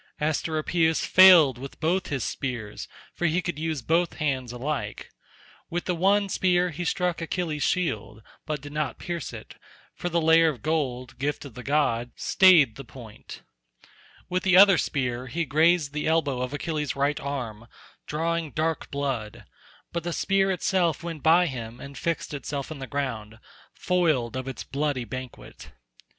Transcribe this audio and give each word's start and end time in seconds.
Asteropaeus 0.19 1.05
failed 1.05 1.59
with 1.59 1.79
both 1.79 2.07
his 2.07 2.23
spears, 2.23 2.87
for 3.13 3.27
he 3.27 3.39
could 3.39 3.59
use 3.59 3.83
both 3.83 4.15
hands 4.15 4.51
alike; 4.51 5.11
with 5.69 5.85
the 5.85 5.93
one 5.93 6.27
spear 6.27 6.71
he 6.71 6.83
struck 6.83 7.21
Achilles' 7.21 7.61
shield, 7.61 8.23
but 8.47 8.61
did 8.61 8.71
not 8.73 8.97
pierce 8.97 9.31
it, 9.31 9.53
for 9.93 10.09
the 10.09 10.19
layer 10.19 10.49
of 10.49 10.63
gold, 10.63 11.19
gift 11.19 11.45
of 11.45 11.53
the 11.53 11.61
god, 11.61 12.09
stayed 12.15 12.77
the 12.77 12.83
point; 12.83 13.43
with 14.27 14.41
the 14.41 14.57
other 14.57 14.79
spear 14.79 15.27
he 15.27 15.45
grazed 15.45 15.93
the 15.93 16.07
elbow 16.07 16.41
of 16.41 16.51
Achilles' 16.51 16.95
right 16.95 17.19
arm 17.19 17.67
drawing 18.07 18.49
dark 18.49 18.89
blood, 18.89 19.45
but 19.91 20.01
the 20.03 20.13
spear 20.13 20.49
itself 20.49 21.03
went 21.03 21.21
by 21.21 21.45
him 21.45 21.79
and 21.79 21.95
fixed 21.95 22.33
itself 22.33 22.71
in 22.71 22.79
the 22.79 22.87
ground, 22.87 23.37
foiled 23.71 24.35
of 24.35 24.47
its 24.47 24.63
bloody 24.63 25.05
banquet. 25.05 25.69